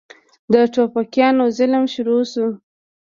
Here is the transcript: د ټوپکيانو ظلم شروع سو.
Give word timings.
د 0.53 0.55
ټوپکيانو 0.73 1.43
ظلم 1.57 1.83
شروع 1.93 2.21
سو. 2.33 2.45